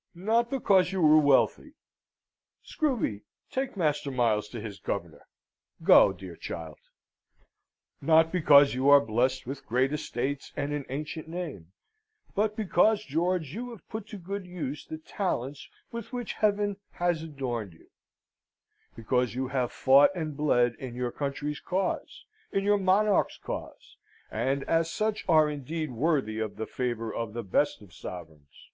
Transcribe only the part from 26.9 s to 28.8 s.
of the best of sovereigns.